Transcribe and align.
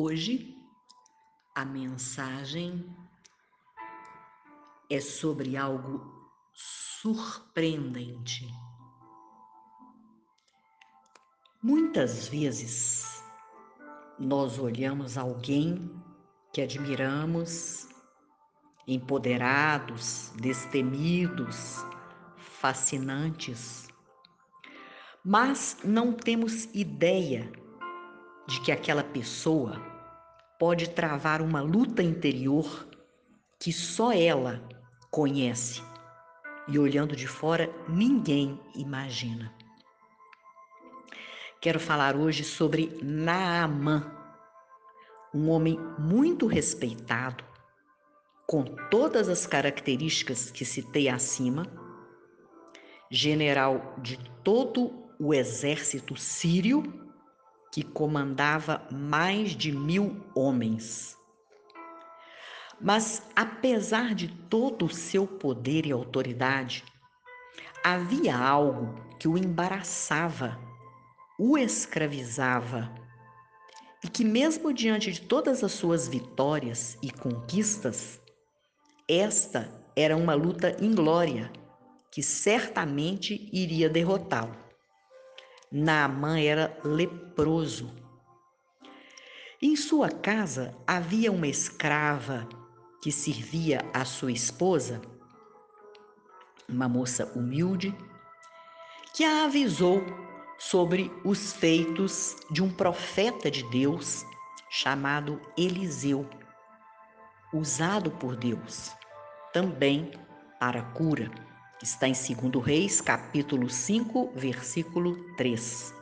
Hoje 0.00 0.56
a 1.56 1.64
mensagem 1.64 2.88
é 4.88 5.00
sobre 5.00 5.56
algo 5.56 6.30
surpreendente. 6.54 8.46
Muitas 11.60 12.28
vezes 12.28 13.24
nós 14.16 14.56
olhamos 14.60 15.18
alguém 15.18 15.90
que 16.52 16.62
admiramos, 16.62 17.88
empoderados, 18.86 20.32
destemidos, 20.36 21.84
fascinantes, 22.36 23.88
mas 25.24 25.76
não 25.82 26.12
temos 26.12 26.66
ideia 26.72 27.50
de 28.46 28.62
que 28.62 28.72
aquela 28.72 29.04
pessoa 29.04 29.87
pode 30.58 30.90
travar 30.90 31.40
uma 31.40 31.60
luta 31.60 32.02
interior 32.02 32.88
que 33.60 33.72
só 33.72 34.12
ela 34.12 34.62
conhece 35.10 35.82
e 36.66 36.78
olhando 36.78 37.14
de 37.16 37.26
fora 37.26 37.70
ninguém 37.88 38.60
imagina. 38.74 39.54
Quero 41.60 41.80
falar 41.80 42.16
hoje 42.16 42.44
sobre 42.44 42.98
Naamã, 43.02 44.12
um 45.34 45.48
homem 45.48 45.78
muito 45.98 46.46
respeitado, 46.46 47.44
com 48.46 48.64
todas 48.90 49.28
as 49.28 49.46
características 49.46 50.50
que 50.50 50.64
citei 50.64 51.08
acima, 51.08 51.66
general 53.10 53.96
de 53.98 54.18
todo 54.42 55.08
o 55.18 55.34
exército 55.34 56.16
sírio 56.16 57.07
que 57.78 57.84
comandava 57.84 58.84
mais 58.90 59.52
de 59.52 59.70
mil 59.70 60.20
homens. 60.34 61.16
Mas, 62.80 63.22
apesar 63.36 64.16
de 64.16 64.26
todo 64.26 64.86
o 64.86 64.92
seu 64.92 65.28
poder 65.28 65.86
e 65.86 65.92
autoridade, 65.92 66.82
havia 67.84 68.36
algo 68.36 69.00
que 69.16 69.28
o 69.28 69.38
embaraçava, 69.38 70.58
o 71.38 71.56
escravizava, 71.56 72.92
e 74.04 74.08
que, 74.08 74.24
mesmo 74.24 74.74
diante 74.74 75.12
de 75.12 75.20
todas 75.20 75.62
as 75.62 75.70
suas 75.70 76.08
vitórias 76.08 76.98
e 77.00 77.12
conquistas, 77.12 78.20
esta 79.06 79.72
era 79.94 80.16
uma 80.16 80.34
luta 80.34 80.76
inglória 80.84 81.48
que 82.10 82.24
certamente 82.24 83.48
iria 83.52 83.88
derrotá-lo. 83.88 84.67
Naamã 85.70 86.40
era 86.40 86.78
leproso. 86.82 87.94
Em 89.60 89.76
sua 89.76 90.08
casa 90.08 90.74
havia 90.86 91.30
uma 91.30 91.46
escrava 91.46 92.48
que 93.02 93.12
servia 93.12 93.80
a 93.92 94.04
sua 94.04 94.32
esposa, 94.32 95.00
uma 96.68 96.88
moça 96.88 97.26
humilde, 97.34 97.94
que 99.14 99.24
a 99.24 99.44
avisou 99.44 100.02
sobre 100.58 101.12
os 101.24 101.52
feitos 101.52 102.34
de 102.50 102.62
um 102.62 102.70
profeta 102.70 103.50
de 103.50 103.62
Deus 103.70 104.24
chamado 104.70 105.40
Eliseu, 105.56 106.28
usado 107.52 108.10
por 108.10 108.36
Deus 108.36 108.96
também 109.52 110.10
para 110.58 110.82
cura. 110.82 111.30
Está 111.80 112.08
em 112.08 112.12
2 112.12 112.64
Reis, 112.64 113.00
capítulo 113.00 113.70
5, 113.70 114.32
versículo 114.34 115.14
3. 115.36 115.94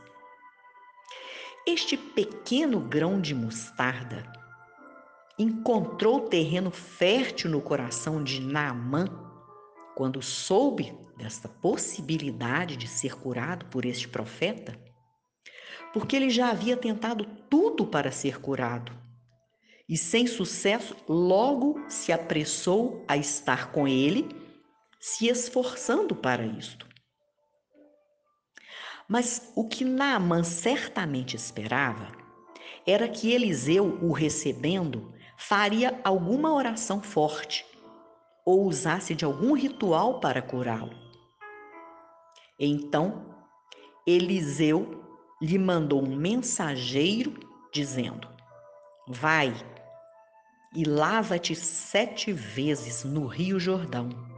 Este 1.67 1.99
pequeno 1.99 2.81
grão 2.81 3.21
de 3.21 3.35
mostarda 3.35 4.25
encontrou 5.39 6.31
terreno 6.31 6.71
fértil 6.71 7.51
no 7.51 7.61
coração 7.61 8.25
de 8.25 8.41
Naamã 8.41 9.05
quando 9.95 10.23
soube 10.23 10.95
desta 11.15 11.47
possibilidade 11.47 12.75
de 12.79 12.89
ser 12.89 13.15
curado 13.15 13.67
por 13.67 13.85
este 13.85 14.09
profeta, 14.09 14.81
porque 15.93 16.17
ele 16.17 16.31
já 16.31 16.49
havia 16.49 16.77
tentado 16.79 17.27
tudo 17.51 17.87
para 17.87 18.11
ser 18.11 18.41
curado 18.41 18.93
e, 19.87 19.95
sem 19.95 20.27
sucesso, 20.27 20.97
logo 21.07 21.79
se 21.87 22.13
apressou 22.13 23.05
a 23.07 23.19
estar 23.19 23.71
com 23.73 23.87
ele 23.87 24.46
se 25.01 25.29
esforçando 25.29 26.15
para 26.15 26.45
isto. 26.45 26.87
Mas 29.09 29.53
o 29.55 29.69
que 29.69 29.85
Naamã 29.85 30.43
certamente 30.43 31.37
esperava 31.37 32.11
era 32.87 33.09
que 33.09 33.33
Eliseu, 33.33 33.99
o 34.03 34.13
recebendo, 34.13 35.15
faria 35.37 36.01
alguma 36.03 36.53
oração 36.53 37.03
forte 37.03 37.65
ou 38.45 38.65
usasse 38.65 39.15
de 39.15 39.25
algum 39.25 39.53
ritual 39.53 40.21
para 40.21 40.43
curá-lo. 40.43 40.95
Então, 42.59 43.35
Eliseu 44.07 45.05
lhe 45.43 45.59
mandou 45.59 46.03
um 46.03 46.17
mensageiro 46.17 47.35
dizendo: 47.73 48.29
Vai 49.09 49.55
e 50.75 50.85
lava-te 50.85 51.55
sete 51.55 52.33
vezes 52.33 53.05
no 53.05 53.27
Rio 53.27 53.59
Jordão 53.61 54.36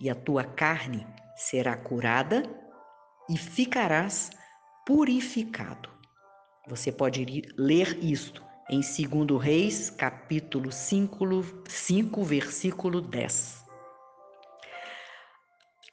e 0.00 0.10
a 0.10 0.14
tua 0.14 0.44
carne 0.44 1.06
será 1.36 1.76
curada 1.76 2.42
e 3.28 3.36
ficarás 3.36 4.30
purificado. 4.84 5.90
Você 6.68 6.90
pode 6.90 7.22
ir 7.22 7.54
ler 7.56 7.98
isto 8.02 8.44
em 8.68 8.80
2 8.80 9.40
Reis, 9.40 9.90
capítulo 9.90 10.72
5, 10.72 11.24
5, 11.68 12.24
versículo 12.24 13.00
10. 13.00 13.64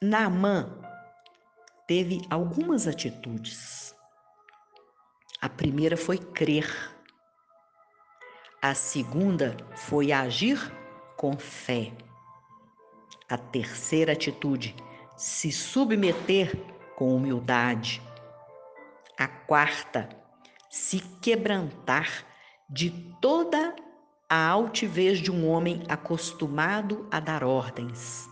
Naamã 0.02 0.80
teve 1.86 2.20
algumas 2.28 2.86
atitudes. 2.86 3.94
A 5.40 5.48
primeira 5.48 5.96
foi 5.96 6.18
crer. 6.18 6.66
A 8.60 8.74
segunda 8.74 9.56
foi 9.76 10.10
agir 10.10 10.58
com 11.16 11.36
fé. 11.38 11.92
A 13.28 13.38
terceira 13.38 14.12
atitude, 14.12 14.76
se 15.16 15.50
submeter 15.50 16.54
com 16.96 17.14
humildade. 17.14 18.02
A 19.18 19.26
quarta, 19.26 20.08
se 20.70 21.00
quebrantar 21.20 22.26
de 22.68 22.90
toda 23.20 23.74
a 24.28 24.48
altivez 24.48 25.18
de 25.18 25.30
um 25.30 25.48
homem 25.48 25.82
acostumado 25.88 27.06
a 27.10 27.20
dar 27.20 27.44
ordens. 27.44 28.28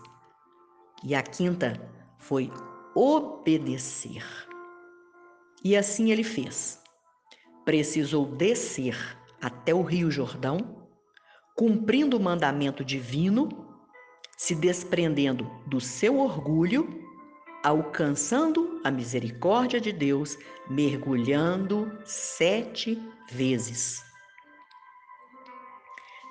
E 1.03 1.15
a 1.15 1.21
quinta 1.21 1.79
foi 2.17 2.51
obedecer. 2.95 4.23
E 5.63 5.75
assim 5.75 6.11
ele 6.11 6.23
fez. 6.23 6.81
Precisou 7.65 8.25
descer 8.25 8.97
até 9.41 9.73
o 9.73 9.81
Rio 9.81 10.11
Jordão, 10.11 10.87
cumprindo 11.55 12.17
o 12.17 12.19
mandamento 12.19 12.83
divino 12.83 13.62
se 14.43 14.53
desprendendo 14.53 15.49
do 15.65 15.79
seu 15.79 16.19
orgulho, 16.19 17.01
alcançando 17.63 18.81
a 18.83 18.91
misericórdia 18.91 19.79
de 19.79 19.93
Deus, 19.93 20.37
mergulhando 20.69 21.89
sete 22.03 23.01
vezes. 23.31 24.03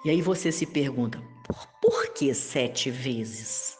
E 0.04 0.10
aí 0.10 0.20
você 0.20 0.52
se 0.52 0.66
pergunta, 0.66 1.22
por, 1.80 2.08
que 2.08 2.34
sete 2.34 2.90
vezes? 2.90 3.78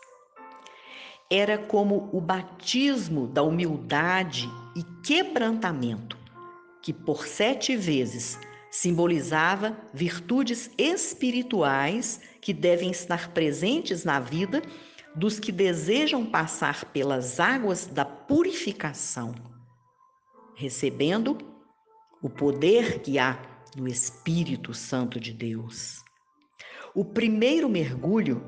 Era 1.30 1.58
como 1.58 2.08
o 2.10 2.18
batismo 2.18 3.26
da 3.26 3.42
humildade 3.42 4.48
e 4.74 4.82
quebrantamento, 5.06 6.16
que 6.80 6.94
por 6.94 7.26
sete 7.26 7.76
vezes 7.76 8.38
simbolizava 8.72 9.76
virtudes 9.92 10.70
espirituais 10.78 12.22
que 12.40 12.54
devem 12.54 12.90
estar 12.90 13.28
presentes 13.28 14.02
na 14.02 14.18
vida 14.18 14.62
dos 15.14 15.38
que 15.38 15.52
desejam 15.52 16.24
passar 16.24 16.86
pelas 16.86 17.38
águas 17.38 17.86
da 17.86 18.02
purificação, 18.02 19.34
recebendo 20.54 21.36
o 22.22 22.30
poder 22.30 23.00
que 23.00 23.18
há 23.18 23.38
no 23.76 23.86
Espírito 23.86 24.72
Santo 24.72 25.20
de 25.20 25.34
Deus. 25.34 26.02
O 26.94 27.04
primeiro 27.04 27.68
mergulho 27.68 28.42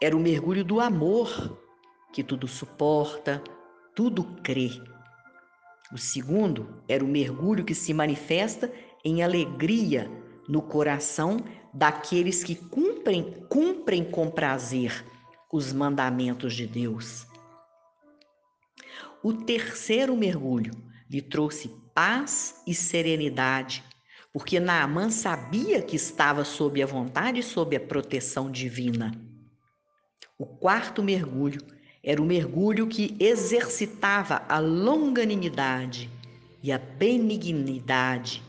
era 0.00 0.16
o 0.16 0.20
mergulho 0.20 0.64
do 0.64 0.80
amor, 0.80 1.60
que 2.12 2.22
tudo 2.22 2.46
suporta, 2.46 3.42
tudo 3.96 4.22
crê. 4.44 4.70
O 5.92 5.98
segundo 5.98 6.82
era 6.88 7.04
o 7.04 7.08
mergulho 7.08 7.64
que 7.64 7.74
se 7.74 7.92
manifesta 7.92 8.72
em 9.06 9.22
alegria 9.22 10.10
no 10.48 10.60
coração 10.60 11.36
daqueles 11.72 12.42
que 12.42 12.56
cumprem, 12.56 13.46
cumprem 13.48 14.02
com 14.02 14.28
prazer 14.28 15.04
os 15.52 15.72
mandamentos 15.72 16.54
de 16.54 16.66
Deus. 16.66 17.24
O 19.22 19.32
terceiro 19.32 20.16
mergulho 20.16 20.72
lhe 21.08 21.22
trouxe 21.22 21.70
paz 21.94 22.60
e 22.66 22.74
serenidade, 22.74 23.84
porque 24.32 24.58
Naamã 24.58 25.08
sabia 25.08 25.80
que 25.80 25.94
estava 25.94 26.44
sob 26.44 26.82
a 26.82 26.86
vontade 26.86 27.38
e 27.38 27.44
sob 27.44 27.76
a 27.76 27.80
proteção 27.80 28.50
divina. 28.50 29.12
O 30.36 30.44
quarto 30.44 31.00
mergulho 31.00 31.60
era 32.02 32.20
o 32.20 32.24
mergulho 32.24 32.88
que 32.88 33.16
exercitava 33.20 34.44
a 34.48 34.58
longanimidade 34.58 36.10
e 36.60 36.72
a 36.72 36.78
benignidade, 36.78 38.42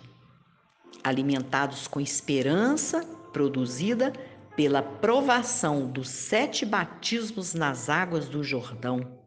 alimentados 1.08 1.88
com 1.88 2.00
esperança 2.00 3.04
produzida 3.32 4.12
pela 4.56 4.82
provação 4.82 5.88
dos 5.88 6.10
sete 6.10 6.66
batismos 6.66 7.54
nas 7.54 7.90
águas 7.90 8.28
do 8.28 8.44
Jordão. 8.44 9.20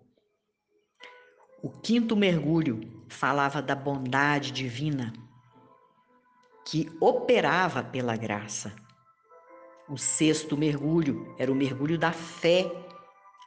O 1.62 1.70
quinto 1.70 2.16
mergulho 2.16 2.80
falava 3.08 3.62
da 3.62 3.74
bondade 3.74 4.50
divina 4.50 5.12
que 6.66 6.90
operava 7.00 7.82
pela 7.82 8.16
graça. 8.16 8.72
O 9.88 9.96
sexto 9.96 10.56
mergulho 10.56 11.34
era 11.38 11.50
o 11.50 11.54
mergulho 11.54 11.98
da 11.98 12.12
fé 12.12 12.70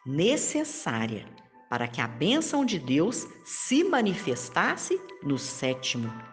necessária 0.05 1.25
para 1.69 1.87
que 1.87 2.01
a 2.01 2.07
bênção 2.07 2.65
de 2.65 2.77
Deus 2.77 3.27
se 3.43 3.83
manifestasse 3.83 4.99
no 5.23 5.37
sétimo. 5.37 6.32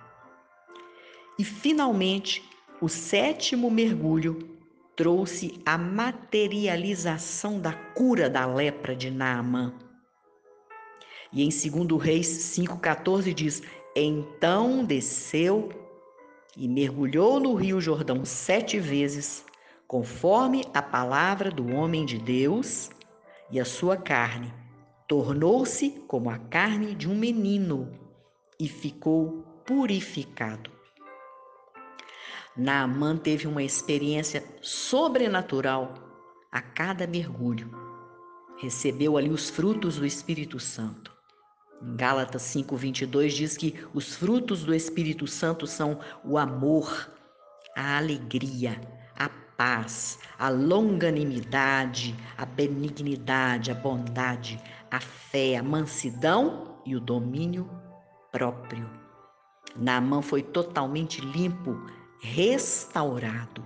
E 1.41 1.45
finalmente, 1.45 2.45
o 2.83 2.87
sétimo 2.87 3.71
mergulho 3.71 4.47
trouxe 4.95 5.59
a 5.65 5.79
materialização 5.79 7.59
da 7.59 7.73
cura 7.73 8.29
da 8.29 8.45
lepra 8.45 8.95
de 8.95 9.11
Naamã. 9.11 9.73
E 11.33 11.43
em 11.43 11.49
2 11.49 11.99
Reis 11.99 12.29
5,14 12.29 13.33
diz: 13.33 13.63
Então 13.97 14.85
desceu 14.85 15.71
e 16.55 16.69
mergulhou 16.69 17.41
no 17.41 17.55
rio 17.55 17.81
Jordão 17.81 18.23
sete 18.27 18.79
vezes, 18.79 19.43
conforme 19.89 20.67
a 20.75 20.83
palavra 20.83 21.51
do 21.51 21.75
homem 21.75 22.05
de 22.05 22.19
Deus, 22.19 22.91
e 23.51 23.59
a 23.59 23.65
sua 23.65 23.97
carne 23.97 24.53
tornou-se 25.09 25.89
como 26.07 26.29
a 26.29 26.37
carne 26.37 26.95
de 26.95 27.09
um 27.09 27.17
menino 27.17 27.91
e 28.59 28.69
ficou 28.69 29.43
purificado. 29.65 30.80
Naamã 32.56 33.17
teve 33.17 33.47
uma 33.47 33.62
experiência 33.62 34.44
sobrenatural 34.61 35.94
a 36.50 36.61
cada 36.61 37.06
mergulho. 37.06 37.70
Recebeu 38.58 39.17
ali 39.17 39.31
os 39.31 39.49
frutos 39.49 39.97
do 39.97 40.05
Espírito 40.05 40.58
Santo. 40.58 41.12
Em 41.81 41.97
Gálatas 41.97 42.43
5:22 42.43 43.35
diz 43.35 43.56
que 43.56 43.75
os 43.94 44.17
frutos 44.17 44.64
do 44.64 44.75
Espírito 44.75 45.26
Santo 45.26 45.67
são 45.67 46.00
o 46.25 46.37
amor, 46.37 47.11
a 47.76 47.97
alegria, 47.99 48.81
a 49.17 49.29
paz, 49.56 50.19
a 50.38 50.49
longanimidade, 50.49 52.14
a 52.37 52.44
benignidade, 52.44 53.70
a 53.70 53.75
bondade, 53.75 54.61
a 54.91 54.99
fé, 54.99 55.56
a 55.56 55.62
mansidão 55.62 56.81
e 56.85 56.97
o 56.97 57.00
domínio 57.00 57.70
próprio. 58.32 58.91
Naamã 59.76 60.20
foi 60.20 60.43
totalmente 60.43 61.20
limpo, 61.20 61.81
restaurado. 62.21 63.65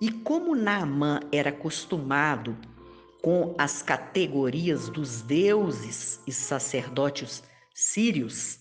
E 0.00 0.10
como 0.10 0.54
Naamã 0.54 1.20
era 1.32 1.50
acostumado 1.50 2.56
com 3.22 3.54
as 3.58 3.82
categorias 3.82 4.88
dos 4.88 5.22
deuses 5.22 6.20
e 6.26 6.32
sacerdotes 6.32 7.42
sírios, 7.74 8.60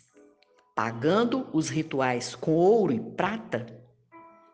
pagando 0.76 1.48
os 1.54 1.70
rituais 1.70 2.36
com 2.36 2.54
ouro 2.54 2.94
e 2.94 3.00
prata, 3.00 3.66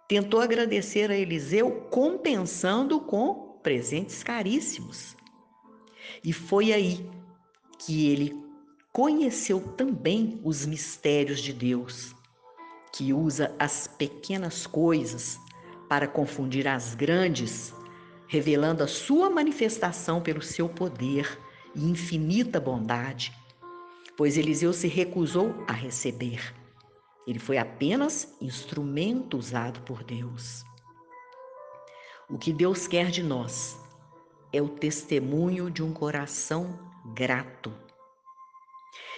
tentou 0.07 0.41
agradecer 0.41 1.09
a 1.09 1.15
Eliseu 1.15 1.87
compensando 1.89 2.99
com 2.99 3.59
presentes 3.63 4.21
caríssimos. 4.21 5.15
E 6.23 6.33
foi 6.33 6.73
aí 6.73 7.09
que 7.79 8.09
ele 8.09 8.43
conheceu 8.91 9.61
também 9.61 10.41
os 10.43 10.65
mistérios 10.65 11.39
de 11.39 11.53
Deus, 11.53 12.13
que 12.93 13.13
usa 13.13 13.55
as 13.57 13.87
pequenas 13.87 14.67
coisas 14.67 15.39
para 15.87 16.07
confundir 16.07 16.67
as 16.67 16.95
grandes 16.95 17.73
revelando 18.31 18.81
a 18.81 18.87
sua 18.87 19.29
manifestação 19.29 20.21
pelo 20.21 20.41
seu 20.41 20.69
poder 20.69 21.37
e 21.75 21.83
infinita 21.83 22.61
bondade, 22.61 23.33
pois 24.15 24.37
Eliseu 24.37 24.71
se 24.71 24.87
recusou 24.87 25.53
a 25.67 25.73
receber. 25.73 26.55
Ele 27.27 27.39
foi 27.39 27.57
apenas 27.57 28.33
instrumento 28.39 29.37
usado 29.37 29.81
por 29.81 30.01
Deus. 30.01 30.63
O 32.29 32.37
que 32.37 32.53
Deus 32.53 32.87
quer 32.87 33.11
de 33.11 33.21
nós 33.21 33.77
é 34.53 34.61
o 34.61 34.69
testemunho 34.69 35.69
de 35.69 35.83
um 35.83 35.91
coração 35.91 36.79
grato. 37.13 37.73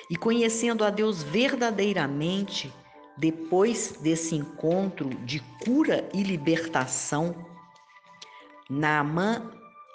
E 0.10 0.16
conhecendo 0.16 0.84
a 0.84 0.90
Deus 0.90 1.22
verdadeiramente, 1.22 2.74
depois 3.18 3.98
desse 4.02 4.36
encontro 4.36 5.10
de 5.26 5.40
cura 5.64 6.10
e 6.14 6.24
libertação, 6.24 7.36
Naamã, 8.70 9.52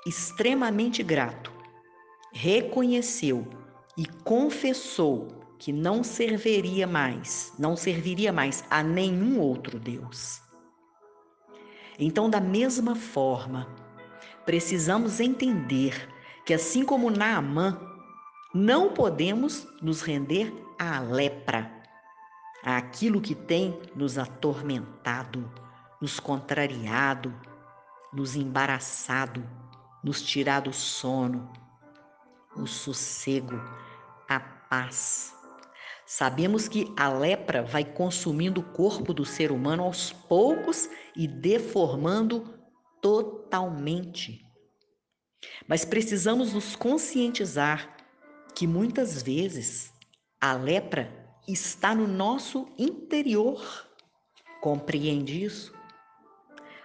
extremamente 0.06 1.02
grato, 1.02 1.52
reconheceu 2.32 3.46
e 3.96 4.06
confessou 4.06 5.28
que 5.58 5.72
não 5.72 6.04
serviria 6.04 6.86
mais, 6.86 7.52
não 7.58 7.76
serviria 7.76 8.32
mais 8.32 8.62
a 8.70 8.82
nenhum 8.82 9.40
outro 9.40 9.78
Deus. 9.78 10.40
Então, 11.98 12.30
da 12.30 12.40
mesma 12.40 12.94
forma, 12.94 13.66
precisamos 14.46 15.18
entender 15.18 16.08
que 16.46 16.54
assim 16.54 16.84
como 16.84 17.10
Naamã, 17.10 17.78
não 18.54 18.94
podemos 18.94 19.66
nos 19.82 20.00
render 20.00 20.54
à 20.78 21.00
lepra, 21.00 21.70
àquilo 22.62 23.20
que 23.20 23.34
tem 23.34 23.78
nos 23.94 24.18
atormentado, 24.18 25.50
nos 26.00 26.18
contrariado, 26.20 27.34
nos 28.12 28.34
embaraçado, 28.34 29.44
nos 30.02 30.22
tirado 30.22 30.70
o 30.70 30.72
sono, 30.72 31.52
o 32.56 32.66
sossego, 32.66 33.60
a 34.28 34.40
paz. 34.40 35.34
Sabemos 36.06 36.68
que 36.68 36.92
a 36.96 37.08
lepra 37.08 37.62
vai 37.62 37.84
consumindo 37.84 38.60
o 38.60 38.64
corpo 38.64 39.12
do 39.12 39.24
ser 39.24 39.52
humano 39.52 39.84
aos 39.84 40.12
poucos 40.12 40.88
e 41.14 41.28
deformando 41.28 42.58
totalmente. 43.00 44.44
Mas 45.66 45.84
precisamos 45.84 46.54
nos 46.54 46.74
conscientizar 46.74 47.94
que 48.54 48.66
muitas 48.66 49.22
vezes 49.22 49.92
a 50.40 50.54
lepra 50.54 51.17
está 51.52 51.94
no 51.94 52.06
nosso 52.06 52.68
interior. 52.78 53.86
Compreende 54.60 55.44
isso? 55.44 55.72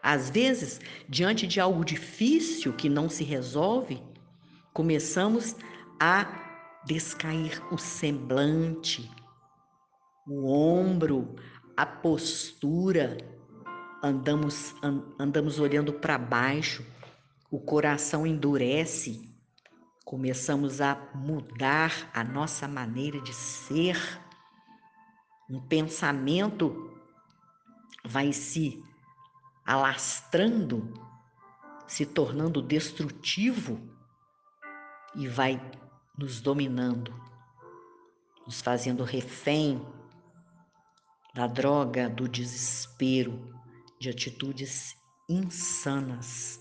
Às 0.02 0.30
vezes, 0.30 0.82
diante 1.08 1.48
de 1.48 1.60
algo 1.60 1.86
difícil 1.86 2.74
que 2.74 2.90
não 2.90 3.10
se 3.10 3.24
resolve, 3.24 4.02
começamos 4.74 5.56
a 6.00 6.82
descair 6.86 7.62
o 7.72 7.78
semblante, 7.78 9.10
o 10.28 10.52
ombro, 10.52 11.36
a 11.78 11.86
postura, 11.86 13.18
andamos, 14.04 14.76
andamos 15.18 15.60
olhando 15.60 15.94
para 15.94 16.18
baixo, 16.18 16.86
o 17.50 17.60
coração 17.60 18.28
endurece, 18.28 19.30
começamos 20.04 20.82
a 20.82 21.10
mudar 21.16 22.10
a 22.14 22.24
nossa 22.24 22.68
maneira 22.68 23.22
de 23.22 23.34
ser, 23.34 23.98
um 25.50 25.60
pensamento 25.60 26.92
vai 28.06 28.34
se 28.34 28.84
alastrando, 29.66 30.94
se 31.88 32.06
tornando 32.06 32.62
destrutivo 32.62 33.80
e 35.16 35.28
vai 35.28 35.60
nos 36.18 36.42
dominando, 36.42 37.14
nos 38.46 38.62
fazendo 38.62 39.04
refém 39.04 39.86
da 41.34 41.48
droga, 41.48 42.10
do 42.10 42.28
desespero, 42.28 43.54
de 44.00 44.10
atitudes 44.10 44.96
insanas. 45.30 46.60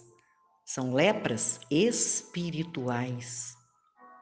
São 0.65 0.95
lepras 0.95 1.61
espirituais 1.71 3.57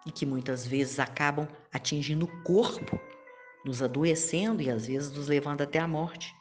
e 0.07 0.11
que 0.11 0.26
muitas 0.26 0.67
vezes 0.67 0.99
acabam 0.99 1.47
atingindo 1.73 2.25
o 2.25 2.43
corpo, 2.43 2.99
nos 3.64 3.83
adoecendo 3.83 4.62
e 4.62 4.71
às 4.71 4.87
vezes 4.87 5.12
nos 5.12 5.29
levando 5.29 5.62
até 5.62 5.79
a 5.79 5.88
morte. 5.88 6.35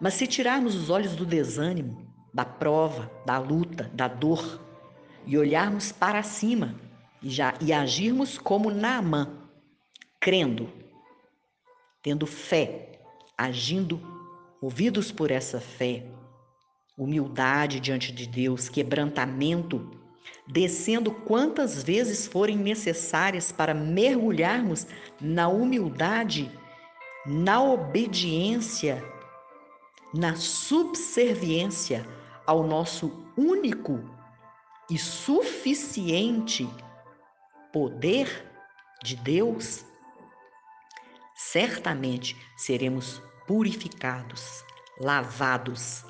Mas 0.00 0.14
se 0.14 0.26
tirarmos 0.26 0.74
os 0.74 0.90
olhos 0.90 1.14
do 1.14 1.24
desânimo, 1.24 2.12
da 2.32 2.44
prova, 2.44 3.10
da 3.26 3.38
luta, 3.38 3.90
da 3.94 4.08
dor 4.08 4.60
e 5.26 5.36
olharmos 5.36 5.92
para 5.92 6.22
cima 6.22 6.74
e, 7.22 7.30
já, 7.30 7.54
e 7.60 7.72
agirmos 7.72 8.38
como 8.38 8.70
Naamã, 8.70 9.48
crendo, 10.18 10.72
tendo 12.02 12.26
fé 12.26 12.92
agindo, 13.36 14.00
movidos 14.60 15.10
por 15.10 15.30
essa 15.30 15.60
fé, 15.60 16.06
humildade 16.96 17.80
diante 17.80 18.12
de 18.12 18.26
Deus, 18.26 18.68
quebrantamento, 18.68 20.01
descendo 20.46 21.12
quantas 21.12 21.82
vezes 21.82 22.26
forem 22.26 22.56
necessárias 22.56 23.52
para 23.52 23.74
mergulharmos 23.74 24.86
na 25.20 25.48
humildade, 25.48 26.50
na 27.26 27.62
obediência, 27.62 29.02
na 30.14 30.36
subserviência 30.36 32.06
ao 32.46 32.66
nosso 32.66 33.24
único 33.36 34.00
e 34.90 34.98
suficiente 34.98 36.68
poder 37.72 38.46
de 39.02 39.16
Deus, 39.16 39.84
certamente 41.34 42.36
seremos 42.56 43.22
purificados, 43.46 44.64
lavados, 45.00 46.04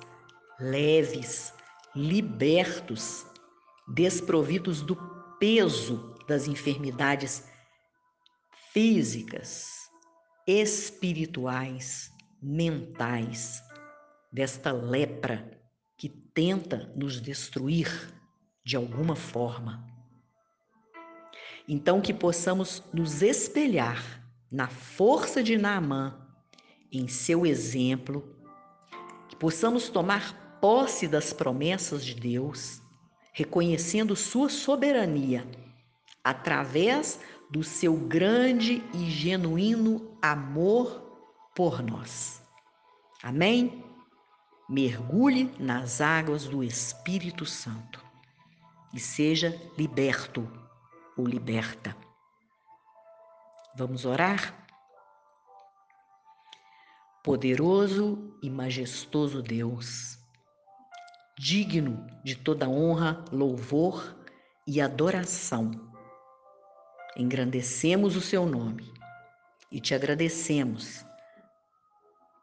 leves, 0.59 1.52
libertos, 1.95 3.25
desprovidos 3.89 4.83
do 4.83 4.97
peso 5.39 6.15
das 6.27 6.47
enfermidades 6.47 7.45
físicas, 8.73 9.91
espirituais, 10.47 12.11
mentais, 12.41 13.62
desta 14.33 14.73
lepra 14.73 15.61
que 15.97 16.09
tenta 16.09 16.93
nos 16.97 17.21
destruir 17.21 17.89
de 18.65 18.77
alguma 18.77 19.15
forma. 19.15 19.87
Então, 21.69 22.01
que 22.01 22.12
possamos 22.12 22.83
nos 22.93 23.23
espelhar 23.23 24.23
na 24.51 24.69
força 24.69 25.43
de 25.43 25.57
Naamã, 25.57 26.19
em 26.91 27.09
seu 27.09 27.47
exemplo, 27.47 28.37
que 29.29 29.37
possamos 29.37 29.89
tomar 29.89 30.59
posse 30.61 31.09
das 31.09 31.33
promessas 31.33 32.05
de 32.05 32.15
Deus, 32.15 32.82
reconhecendo 33.33 34.15
sua 34.15 34.49
soberania 34.49 35.47
através 36.23 37.19
do 37.51 37.65
seu 37.65 37.95
grande 37.95 38.83
e 38.95 39.11
genuíno 39.11 40.17
amor 40.23 41.03
por 41.55 41.83
nós. 41.83 42.43
Amém? 43.23 43.85
Mergulhe 44.69 45.55
nas 45.59 46.01
águas 46.01 46.47
do 46.47 46.62
Espírito 46.62 47.45
Santo 47.45 48.03
e 48.95 49.01
seja 49.01 49.61
liberto 49.77 50.51
ou 51.17 51.27
liberta. 51.27 51.97
Vamos 53.77 54.05
orar? 54.05 54.67
Poderoso 57.23 58.35
e 58.43 58.51
majestoso 58.51 59.43
Deus, 59.43 60.19
digno 61.39 62.07
de 62.23 62.37
toda 62.37 62.69
honra, 62.69 63.25
louvor 63.33 64.17
e 64.67 64.81
adoração, 64.81 65.71
engrandecemos 67.17 68.17
o 68.17 68.21
seu 68.21 68.47
nome 68.47 68.93
e 69.71 69.81
te 69.81 69.95
agradecemos 69.95 71.05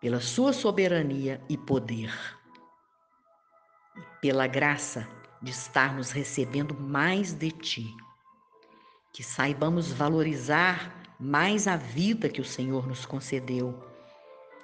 pela 0.01 0.19
sua 0.19 0.53
soberania 0.53 1.41
e 1.49 1.57
poder, 1.57 2.13
pela 4.21 4.47
graça 4.47 5.07
de 5.41 5.51
estarmos 5.51 6.11
recebendo 6.11 6.73
mais 6.73 7.33
de 7.33 7.51
Ti. 7.51 7.95
Que 9.13 9.23
saibamos 9.23 9.91
valorizar 9.91 11.03
mais 11.19 11.67
a 11.67 11.75
vida 11.75 12.29
que 12.29 12.39
o 12.39 12.45
Senhor 12.45 12.87
nos 12.87 13.05
concedeu 13.05 13.88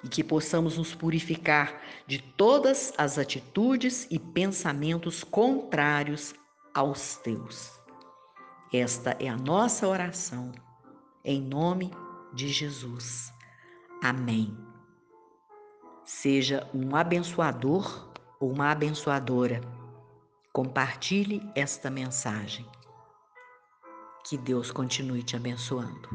e 0.06 0.08
que 0.08 0.24
possamos 0.24 0.78
nos 0.78 0.94
purificar 0.94 1.82
de 2.06 2.22
todas 2.22 2.94
as 2.98 3.18
atitudes 3.18 4.08
e 4.10 4.20
pensamentos 4.20 5.24
contrários 5.24 6.36
aos 6.74 7.18
Teus. 7.18 7.72
Esta 8.72 9.18
é 9.20 9.28
a 9.28 9.36
nossa 9.36 9.88
oração, 9.88 10.54
em 11.24 11.42
nome 11.42 11.92
de 12.34 12.48
Jesus. 12.48 13.34
Amém. 14.02 14.56
Seja 16.06 16.70
um 16.72 16.96
abençoador 16.96 18.14
ou 18.40 18.52
uma 18.52 18.72
abençoadora 18.72 19.62
Compartilhe 20.56 21.42
esta 21.54 21.90
mensagem. 21.90 22.66
Que 24.26 24.38
Deus 24.38 24.72
continue 24.72 25.22
te 25.22 25.36
abençoando. 25.36 26.08